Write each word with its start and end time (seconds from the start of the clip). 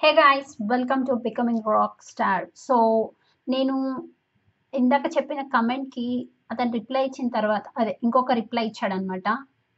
Hey 0.00 0.08
guys 0.18 0.50
welcome 0.70 1.02
to 1.08 1.12
becoming 1.26 1.68
rock 1.74 2.02
star 2.08 2.42
so 2.64 2.76
నేను 3.46 3.74
ఇందాక 4.72 5.06
చెప్పిన 5.14 5.40
కమెంట్కి 5.54 6.04
అతను 6.52 6.72
రిప్లై 6.78 7.02
ఇచ్చిన 7.06 7.28
తర్వాత 7.36 7.64
అదే 7.80 7.92
ఇంకొక 8.06 8.34
రిప్లై 8.40 8.64
ఇచ్చాడనమాట 8.70 9.28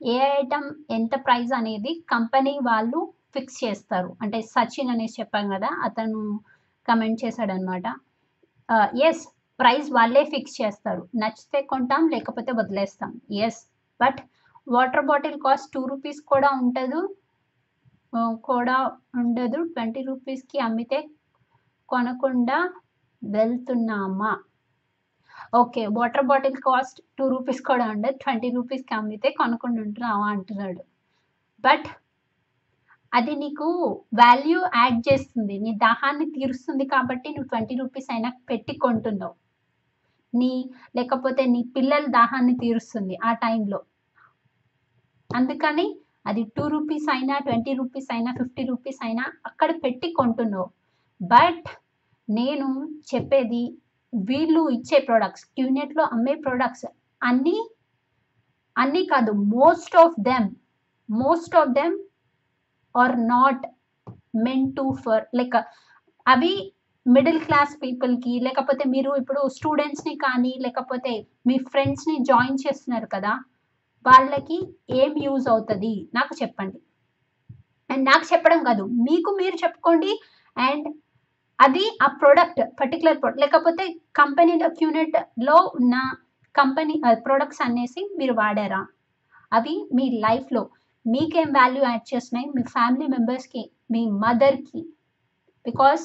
ఏ 0.00 0.16
ఐటమ్ 0.40 0.66
ఎంత 0.96 1.14
ప్రైస్ 1.26 1.52
అనేది 1.58 1.92
కంపెనీ 2.14 2.54
వాళ్ళు 2.70 3.00
ఫిక్స్ 3.36 3.58
చేస్తారు. 3.64 4.10
అంటే 4.22 4.40
సచిన్ 4.54 4.92
అనేసి 4.94 5.20
చెప్పాం 5.20 5.46
కదా 5.54 5.70
అతను 5.89 6.23
కమెంట్ 6.89 7.23
చేశాడనమాట 7.25 7.87
ఎస్ 9.09 9.23
ప్రైస్ 9.61 9.89
వాళ్ళే 9.98 10.25
ఫిక్స్ 10.35 10.59
చేస్తారు. 10.62 11.05
నచ్చితే 11.23 11.61
కొంటాం 11.75 12.05
లేకపోతే 12.14 12.53
వదిలేస్తాం. 12.61 13.12
Yes 13.46 13.61
but 14.00 14.21
water 14.66 15.09
bottle 15.12 15.41
cost 15.46 15.73
two 15.77 15.85
rupees 15.93 16.21
కూడా 16.35 16.50
ఉంటుంది. 16.64 17.03
కూడా 18.45 18.77
ఉండదు. 19.14 19.62
ట్వంటీ 19.64 20.00
రూపీస్కి 20.02 20.58
అమ్మితే 20.58 21.08
కొనకుండా 21.89 22.58
వెళ్తున్నామా? 23.25 24.32
Okay 25.54 25.86
water 25.86 26.26
bottle 26.26 26.57
cost 26.57 27.00
two 27.18 27.29
rupees 27.29 27.61
కూడా 27.62 27.90
ఉండదు. 27.90 28.17
ట్వంటీ 28.17 28.50
రూపీస్కి 28.50 28.94
అమ్మితే 28.94 29.31
కొనకుండా 29.31 29.82
ఉంటున్నావా 29.82 30.26
అంటున్నాడు. 30.26 30.82
బట్ 31.64 31.86
అది 33.14 33.34
నీకు 33.36 33.67
వాల్యూ 34.14 34.59
యాడ్ 34.77 34.98
చేస్తుంది. 35.09 35.59
నీ 35.59 35.72
దాహాన్ని 35.77 36.27
తీరుస్తుంది 36.31 36.84
కాబట్టి 36.86 37.28
నువ్వు 37.28 37.48
ట్వంటీ 37.48 37.75
రూపీస్ 37.77 38.11
అయినా 38.11 38.33
పెట్టి 38.50 38.75
కొంటున్నావు. 38.77 39.34
నీ 40.34 40.70
లేకపోతే 40.97 41.47
నీ 41.47 41.62
పిల్లల 41.77 42.05
దాహాన్ని 42.06 42.55
తీరుస్తుంది 42.56 43.19
ఆ 43.25 43.33
టైంలో. 43.33 43.81
అందుకని 45.34 45.86
అది 46.28 46.42
టూ 46.56 46.64
రూపీస్ 46.75 47.09
అయినా 47.14 47.34
ట్వంటీ 47.47 47.73
రూపీస్ 47.81 48.09
అయినా 48.14 48.31
ఫిఫ్టీ 48.39 48.62
రూపీస్ 48.70 49.00
అయినా 49.06 49.25
అక్కడ 49.47 49.70
పెట్టి 49.84 50.09
కొంటున్నావు. 50.12 50.69
బట్ 51.20 51.67
నేను 52.28 52.69
చెప్పేది 53.11 53.62
వీళ్ళు 54.12 54.62
ఇచ్చే 54.77 54.98
ప్రొడక్ట్స్ 55.09 55.47
క్యూనెట్లో 55.47 56.05
అమ్మే 56.15 56.35
ప్రోడక్ట్స్ 56.45 56.87
అన్నీ 57.23 57.57
అన్నీ 58.77 59.03
కాదు 59.07 59.33
most 59.57 59.97
of 59.97 60.17
them 60.29 60.48
most 61.09 61.55
of 61.57 61.75
them 61.79 61.97
are 62.95 63.15
not 63.29 63.65
meant 64.47 64.67
to 64.73 64.85
for 65.05 65.25
like 65.39 65.57
అవి 66.27 66.53
మిడిల్ 67.07 67.41
క్లాస్ 67.45 67.75
పీపుల్కి 67.83 68.35
లేకపోతే 68.47 68.85
మీరు 68.89 69.11
ఇప్పుడు 69.17 69.42
స్టూడెంట్స్ని 69.55 70.15
కానీ 70.25 70.53
లేకపోతే 70.65 71.13
మీ 71.48 71.57
ఫ్రెండ్స్ని 71.70 72.17
జాయిన్ 72.31 72.63
చేస్తున్నారు 72.65 73.09
కదా 73.15 73.33
వాళ్ళకి 74.09 74.59
ఏం 74.91 75.14
యూజ్ 75.23 75.48
అవుతుంది? 75.48 76.09
నాకు 76.14 76.34
చెప్పండి. 76.42 76.78
అండ్ 77.91 78.05
నాకు 78.05 78.25
చెప్పడం 78.33 78.64
కాదు. 78.64 78.83
మీకు 78.83 79.31
మీరు 79.42 79.56
చెప్పుకోండి. 79.64 80.12
అండ్ 80.56 80.89
అది 81.61 81.84
ఆ 82.03 82.06
ప్రోడక్ట్ 82.06 82.61
పర్టికులర్ 82.81 83.19
ప్రోడక్ట్ 83.23 83.41
లేకపోతే 83.41 83.84
కంపెనీలో 84.17 84.69
క్యూనెట్లో 84.69 85.56
ఉన్న 85.75 85.95
కంపెనీ 86.55 86.95
ప్రొడక్ట్స్ 87.27 87.62
అనేసి 87.62 88.03
మీరు 88.19 88.33
వాడారా? 88.33 88.83
అవి 89.53 89.75
మీ 89.95 90.06
లైఫ్లో 90.27 90.62
మీకేం 91.06 91.51
వాల్యూ 91.53 91.83
యాడ్ 91.84 92.14
చేస్తున్నాయి? 92.14 92.48
మీ 92.56 92.62
ఫ్యామిలీ 92.62 93.06
మెంబర్స్కి 93.06 93.62
మీ 93.91 94.03
మదర్కి 94.25 94.81
బికాస్ 95.67 96.05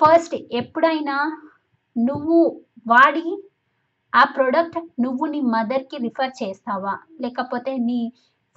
ఫస్ట్ 0.00 0.34
ఎప్పుడైనా 0.52 1.16
నువ్వు 1.96 2.40
వాడి 2.86 3.26
ఆ 4.16 4.22
ప్రోడక్ట్ 4.24 4.78
నువ్వు 5.00 5.24
నీ 5.26 5.40
మదర్కి 5.54 5.96
రిఫర్ 5.96 6.32
చేస్తావా? 6.42 6.94
లేకపోతే 7.20 7.76
నీ 7.88 8.00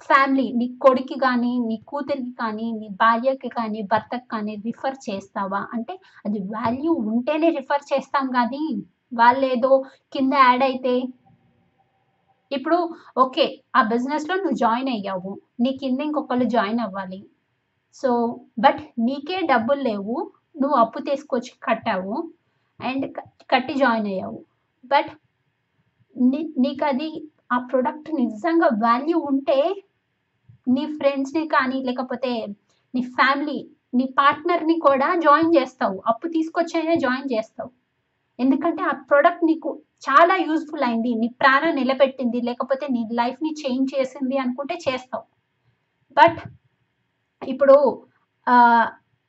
ఫ్యామిలీ 0.00 0.52
నీ 0.52 0.66
కొడుకి 0.78 1.18
కానీ 1.18 1.58
నీ 1.58 1.76
కూతురికి 1.86 2.32
కానీ 2.32 2.72
నీ 2.72 2.88
భార్యకి 3.02 3.48
కానీ 3.48 3.82
భర్తకి 3.82 4.28
కానీ 4.28 4.54
రిఫర్ 4.64 4.96
చేస్తావా? 5.10 5.68
అంటే 5.72 5.94
అది 6.26 6.38
వాల్యూ 6.54 6.92
ఉంటేనే 6.92 7.48
రిఫర్ 7.50 7.84
చేస్తాం 7.92 8.26
కానీ 8.30 8.62
వాళ్ళు 9.12 9.46
ఏదో 9.46 9.72
కింద 10.12 10.32
యాడ్ 10.34 10.62
అయితే 10.62 10.94
ఇప్పుడు 12.50 12.78
ఓకే 13.18 13.44
ఆ 13.76 13.82
బిజినెస్లో 13.82 14.34
నువ్వు 14.34 14.56
జాయిన్ 14.56 14.88
అయ్యావు. 14.88 15.32
నీ 15.60 15.72
కింద 15.72 16.00
ఇంకొకళ్ళు 16.00 16.44
జాయిన్ 16.44 16.80
అవ్వాలి. 16.80 17.20
సో 17.94 18.10
బట్ 18.58 18.80
నీకే 18.98 19.40
డబ్బులు 19.46 19.82
లేవు. 19.82 20.16
నువ్వు 20.60 20.76
అప్పు 20.76 20.98
తీసుకొచ్చి 20.98 21.52
కట్టావు. 21.62 22.16
అండ్ 22.80 23.06
కట్టి 23.50 23.74
జాయిన్ 23.74 24.06
అయ్యావు. 24.06 24.40
బట్ 24.84 25.10
నీకు 26.16 26.84
అది 26.84 27.08
ఆ 27.52 27.58
ప్రోడక్ట్ 27.68 28.08
నిజంగా 28.14 28.68
వాల్యూ 28.82 29.18
ఉంటే 29.30 29.58
నీ 30.66 30.84
ఫ్రెండ్స్ని 30.96 31.44
కానీ 31.48 31.78
లేకపోతే 31.84 32.32
నీ 32.94 33.02
ఫ్యామిలీ 33.16 33.58
నీ 33.94 34.04
పార్ట్నర్ని 34.18 34.76
కూడా 34.80 35.08
జాయిన్ 35.24 35.54
చేస్తావు. 35.56 35.96
అప్పు 36.06 36.26
తీసుకొచ్చైనా 36.28 36.94
జాయిన్ 37.04 37.30
చేస్తావు. 37.32 37.70
ఎందుకంటే 38.38 38.82
ఆ 38.82 38.92
ప్రోడక్ట్ 39.08 39.44
నీకు 39.44 39.70
చాలా 40.06 40.34
యూస్ఫుల్ 40.48 40.84
అయింది. 40.88 41.12
నీ 41.22 41.28
ప్రాణం 41.40 41.72
నిలబెట్టింది. 41.80 42.40
లేకపోతే 42.40 42.86
నీ 42.96 43.02
లైఫ్ని 43.12 43.52
చేంజ్ 43.62 43.88
చేసింది 43.94 44.36
అనుకుంటే 44.38 44.76
చేస్తావు. 44.86 45.24
బట్ 46.16 46.38
ఇప్పుడు 47.42 47.76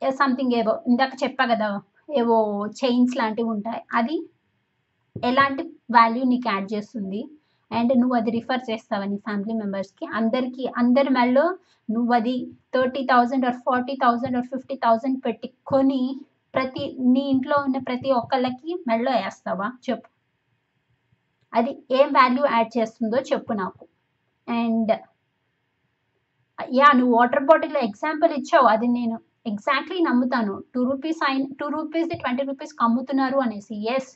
సంథింగ్ 0.02 0.54
ఏవో 0.54 0.74
ఇందాక 0.88 1.14
చెప్పా 1.24 1.46
కదా 1.46 1.70
ఏవో 2.20 2.38
చైన్స్ 2.82 3.16
లాంటివి 3.18 3.50
ఉంటాయి. 3.56 3.82
అది 3.94 4.16
ఎలాంటి 5.24 5.64
వాల్యూ 5.92 6.24
నీకు 6.24 6.50
యాడ్ 6.50 6.74
చేస్తుంది? 6.74 7.22
అండ్ 7.72 8.00
నువ్వు 8.00 8.16
అది 8.16 8.32
రిఫర్ 8.32 8.72
చేస్తావా 8.72 9.06
నీ 9.06 9.18
ఫ్యామిలీ 9.18 9.54
మెంబర్స్కి 9.54 10.06
అందరికీ 10.06 10.66
అందరి 10.78 11.10
మెల్లో 11.10 11.58
నువ్వు 11.90 12.14
అది 12.14 12.52
thirty 12.76 13.04
thousand 13.04 13.46
or 13.46 13.56
forty 13.56 13.96
thousand 13.96 14.38
or 14.38 14.46
fifty 14.46 14.76
thousand 14.76 15.26
పెట్టి 15.26 15.54
కొని 15.66 16.22
ప్రతి 16.56 16.98
నీ 17.00 17.30
ఇంట్లో 17.30 17.56
ఉన్న 17.66 17.78
ప్రతి 17.78 18.12
ఒక్కళ్ళకి 18.12 18.84
మెల్లో 18.88 19.12
వేస్తావా? 19.12 19.72
చెప్పు. 19.90 20.10
అది 21.54 21.84
ఏం 21.92 22.10
వాల్యూ 22.14 22.44
యాడ్ 22.46 22.78
చేస్తుందో 22.78 23.18
చెప్పు 23.18 23.54
నాకు. 23.54 23.88
అండ్ 24.48 24.92
యా 26.74 26.92
నువ్వు 26.96 27.14
వాటర్ 27.18 27.44
బాటిల్ 27.44 27.78
ఎగ్జాంపుల్ 27.78 28.32
ఇచ్చావు. 28.32 28.68
అది 28.68 28.88
నేను 28.88 29.20
ఎగ్జాక్ట్లీ 29.46 30.00
నమ్ముతాను. 30.00 30.64
టూ 30.76 30.84
రూపీస్ 30.92 31.22
అయిన 31.30 31.46
టూ 31.60 31.68
రూపీస్ 31.68 32.10
ట్వంటీ 32.10 32.44
రూపీస్కి 32.44 32.84
అమ్ముతున్నారు 32.84 33.38
అనేసి. 33.38 33.96
ఎస్ 33.96 34.12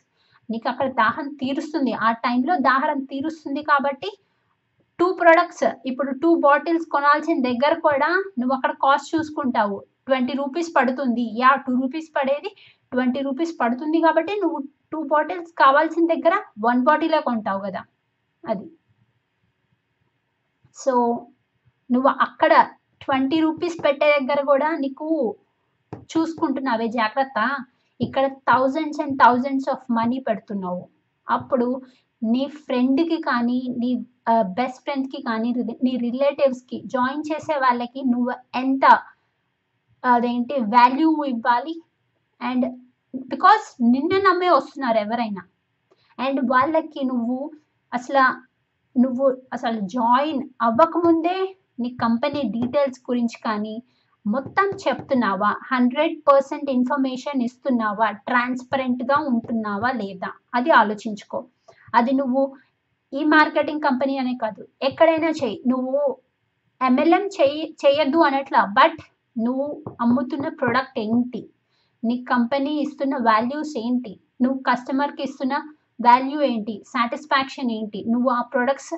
నీకు 0.50 0.68
అక్కడ 0.70 0.88
దాహం 0.94 1.28
తీరుస్తుంది. 1.42 1.94
ఆ 1.94 2.12
టైంలో 2.26 2.56
దాహం 2.70 3.00
తీరుస్తుంది 3.12 3.64
కాబట్టి 3.64 4.10
టూ 5.00 5.08
ప్రొడక్ట్స్ 5.14 5.66
ఇప్పుడు 5.86 6.12
టూ 6.12 6.30
బాటిల్స్ 6.36 6.86
కొనాల్సిన 6.92 7.42
దగ్గర 7.42 7.74
కూడా 7.80 8.10
నువ్వు 8.40 8.54
అక్కడ 8.56 8.72
కాస్ట్ 8.84 9.16
చూసుకుంటావు. 9.16 9.78
ట్వంటీ 10.06 10.34
రూపీస్ 10.34 10.70
పడుతుంది. 10.76 11.26
యా 11.42 11.52
టూ 11.56 11.74
రూపీస్ 11.82 12.10
పడేది 12.18 12.50
ట్వంటీ 12.92 13.22
రూపీస్ 13.22 13.54
పడుతుంది 13.62 14.00
కాబట్టి 14.02 14.34
నువ్వు 14.44 14.60
టూ 14.92 15.00
బాటిల్స్ 15.04 15.52
కావాల్సిన 15.58 16.06
దగ్గర 16.14 16.36
వన్ 16.60 16.82
బాటిలే 16.84 17.20
కొంటావు 17.20 17.62
కదా. 17.68 17.82
అది. 18.44 18.68
సో 20.76 20.94
నువ్వు 21.92 22.10
అక్కడ 22.10 22.54
ట్వంటీ 23.02 23.40
రూపీస్ 23.40 23.78
పెట్టే 23.86 24.08
దగ్గర 24.20 24.40
కూడా 24.46 24.70
నీకు 24.76 25.08
చూసుకుంటున్నావే 26.14 26.88
జాగ్రత్త. 26.88 27.40
ఇక్కడ 28.00 28.26
thousands 28.52 29.00
and 29.04 29.16
thousands 29.24 29.70
of 29.74 29.86
money 29.98 30.20
పెడుతున్నావు. 30.28 30.84
అప్పుడు 31.28 31.68
నీ 32.22 32.44
ఫ్రెండ్కి 32.66 33.18
కానీ 33.30 33.60
నీ 33.82 33.90
బెస్ట్ 34.60 34.82
ఫ్రెండ్కి 34.84 35.20
కానీ 35.22 35.50
నీ 35.86 35.92
రిలేటివ్స్కి 36.06 36.78
జాయిన్ 36.94 37.28
చేసే 37.32 37.56
వాళ్ళకి 37.66 38.02
నువ్వు 38.14 38.32
ఎంత 38.64 38.86
అదేంటి 40.04 40.56
వాల్యూ 40.76 41.10
ఇవ్వాలి? 41.34 41.76
అండ్ 42.42 42.66
బికాస్ 43.28 43.68
నిన్ను 43.94 44.18
నమ్మే 44.28 44.50
వస్తున్నారు 44.50 45.00
ఎవరైనా. 45.06 45.44
అండ్ 46.20 46.40
వాళ్ళకి 46.54 47.02
నువ్వు 47.12 47.38
అసలు 47.92 48.26
నువ్వు 48.96 49.26
అసలు 49.54 49.80
జాయిన్ 49.96 50.42
అవ్వకముందే 50.62 51.38
నీ 51.82 51.90
కంపెనీ 52.04 52.42
డీటెయిల్స్ 52.56 53.00
గురించి 53.10 53.38
కానీ 53.48 53.76
మొత్తం 54.26 54.70
చెప్తున్నావా? 54.70 55.56
హండ్రెడ్ 55.72 56.20
పర్సెంట్ 56.28 56.72
ఇన్ఫర్మేషన్ 56.72 57.42
ఇస్తున్నావా? 57.42 58.12
ట్రాన్స్పరెంట్గా 58.12 59.18
ఉంటున్నావా 59.28 59.92
లేదా? 59.92 60.32
అది 60.56 60.72
ఆలోచించుకో. 60.72 61.46
అది 61.96 62.14
నువ్వు 62.14 62.56
ఈ 63.14 63.24
మార్కెటింగ్ 63.24 63.82
కంపెనీ 63.82 64.18
అనే 64.18 64.38
కాదు. 64.42 64.68
ఎక్కడైనా 64.82 65.30
చెయ్యి. 65.30 65.62
నువ్వు 65.68 66.18
ఎంఎల్ఎం 66.82 67.28
చెయ్యి 67.28 67.76
చేయొద్దు 67.86 68.18
అనట్లా. 68.18 68.66
బట్ 68.66 68.98
నువ్వు 69.38 69.84
అమ్ముతున్న 70.02 70.48
ప్రోడక్ట్ 70.48 71.00
ఏంటి? 71.00 71.50
నీ 72.04 72.24
కంపెనీ 72.24 72.80
ఇస్తున్న 72.80 73.16
వాల్యూస్ 73.16 73.78
ఏంటి? 73.78 74.20
నువ్వు 74.42 74.64
కస్టమర్కి 74.70 75.24
ఇస్తున్న 75.24 75.54
వాల్యూ 76.02 76.42
ఏంటి? 76.42 76.84
సాటిస్ఫాక్షన్ 76.88 77.72
ఏంటి? 77.72 78.06
నువ్వు 78.08 78.30
ఆ 78.30 78.42
ప్రొడక్ట్స్ 78.42 78.94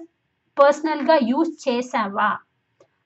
పర్సనల్గా 0.57 1.19
యూస్ 1.23 1.69
చేసావా? 1.69 2.37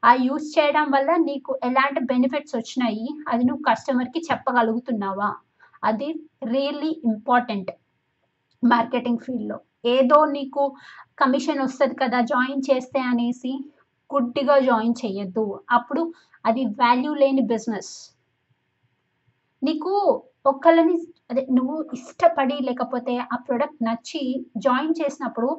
ఆ 0.03 0.13
యూస్ 0.27 0.47
చేయడం 0.55 0.91
వల్ల 0.91 1.11
నీకు 1.21 1.51
ఎలాంటి 1.63 1.99
బెనిఫిట్స్ 2.11 2.55
వచ్చినాయి? 2.55 3.07
అది 3.27 3.43
నువ్వు 3.43 3.63
కస్టమర్కి 3.69 4.19
చెప్పగలుగుతున్నావా? 4.19 5.29
అది 5.83 6.07
రియల్లీ 6.45 7.01
ఇంపార్టెంట్ 7.05 7.69
మార్కెటింగ్ 8.63 9.19
ఫీల్డ్లో. 9.19 9.57
ఏదో 9.85 10.25
నీకు 10.35 10.63
కమిషన్ 11.19 11.61
వస్తుంది 11.61 11.95
కదా 11.95 12.21
జాయిన్ 12.23 12.63
చేస్తే 12.69 12.99
అనేసి 13.01 13.53
గుడ్డిగా 14.09 14.59
జాయిన్ 14.59 14.95
చేయొద్దు 15.01 15.45
అప్పుడు 15.69 16.01
అది 16.45 16.65
వాల్యూ 16.81 17.13
లేని 17.13 17.41
బిజినెస్. 17.41 17.93
నీకు 19.61 19.93
ఒకళ్ళని 20.45 20.95
అదే 21.31 21.47
నువ్వు 21.51 21.75
ఇష్టపడి 21.93 22.57
లేకపోతే 22.61 23.13
ఆ 23.33 23.37
ప్రొడక్ట్ 23.47 23.83
నచ్చి 23.83 24.21
జాయిన్ 24.57 24.95
చేసినప్పుడు 25.01 25.49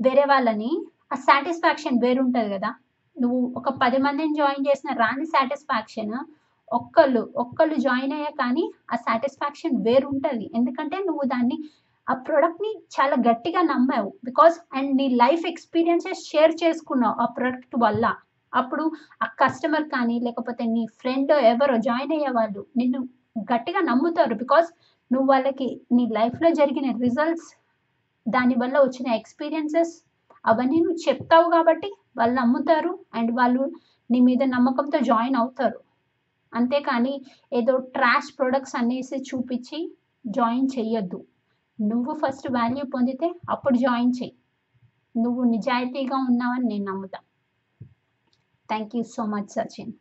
వేరే 0.00 0.24
వాళ్ళని 0.24 0.72
ఆ 1.12 1.16
సాటిస్ఫాక్షన్ 1.26 2.02
వేరుంటుంది 2.02 2.50
కదా. 2.56 2.70
నువ్వు 3.16 3.40
ఒక 3.56 3.70
పది 3.80 3.98
మందిని 3.98 4.34
జాయిన్ 4.36 4.66
చేసిన 4.66 4.90
రాని 4.98 5.26
సాటిస్ఫాక్షన్ 5.26 6.14
ఒక్కళ్ళు, 6.68 7.22
ఒక్కళ్ళు 7.36 7.76
జాయిన్ 7.84 8.14
అయ్యా 8.14 8.30
కానీ 8.38 8.64
ఆ 8.92 8.96
సాటిస్ఫాక్షన్ 8.98 9.76
వేరుంటుంది 9.86 10.46
ఎందుకంటే 10.54 10.98
నువ్వు 11.06 11.24
దాన్ని 11.26 11.56
ఆ 12.06 12.14
ప్రోడక్ట్ని 12.26 12.70
చాలా 12.94 13.16
గట్టిగా 13.26 13.60
నమ్మావు. 13.64 14.10
బికాస్ 14.24 14.56
అండ్ 14.74 14.92
నీ 15.00 15.06
లైఫ్ 15.20 15.44
ఎక్స్‌పీరియన్సెస్ 15.46 16.22
షేర్ 16.30 16.54
చేసుకున్నావు 16.62 17.16
ఆ 17.20 17.26
ప్రోడక్ట్ 17.36 17.76
వల్ల. 17.84 18.04
అప్పుడు 18.52 18.84
ఆ 19.22 19.28
కస్టమర్ 19.40 19.86
కానీ 19.88 20.16
లేకపోతే 20.20 20.64
నీ 20.72 20.84
ఫ్రెండ్ 21.00 21.32
ఎవరో 21.52 21.76
జాయిన్ 21.86 22.14
అయ్యే 22.16 22.32
వాళ్ళు 22.38 22.62
నిన్ను 22.76 23.00
గట్టిగా 23.52 23.80
నమ్ముతారు. 23.82 24.34
బికాస్ 24.36 24.68
నువ్వు 25.10 25.26
వాళ్ళకి 25.28 25.68
నీ 25.90 26.04
లైఫ్‌లో 26.18 26.50
జరిగిన 26.60 26.88
రిజల్ట్స్ 27.00 27.48
దానివల్ల 28.26 28.76
వచ్చిన 28.80 29.08
ఎక్స్‌పీరియన్సెస్ 29.14 29.94
అవన్నీ 30.44 30.78
నువ్వు 30.80 31.00
చెప్తావు 31.06 31.48
కాబట్టి 31.50 31.88
వాళ్ళు 32.16 32.34
నమ్ముతారు. 32.40 32.98
అండ్ 33.14 33.32
వాళ్ళు 33.36 33.72
నీ 34.10 34.20
మీద 34.20 34.42
నమ్మకంతో 34.44 34.98
జాయిన్ 34.98 35.36
అవుతారు. 35.36 35.80
అంతేకానీ 36.54 37.24
ఏదో 37.52 37.76
ట్రాష్ 37.78 38.38
ప్రొడక్ట్స్ 38.38 38.76
అనేసి 38.76 39.16
చూపించి 39.16 39.96
జాయిన్ 40.26 40.68
చేయొద్దు 40.78 41.24
నువ్వు 41.80 42.18
ఫస్ట్ 42.18 42.48
వాల్యూ 42.50 42.84
పొందితే 42.94 43.34
అప్పుడు 43.50 43.76
జాయిన్ 43.76 44.12
చెయ్యి. 44.22 44.36
నువ్వు 45.22 45.44
నిజాయితీగా 45.44 46.16
ఉన్నావని 46.16 46.68
నేను 46.68 46.84
నమ్ముతా. 46.84 47.18
Thank 48.68 48.96
you 48.96 49.02
so 49.02 49.24
much 49.26 49.48
Sachin. 49.48 49.92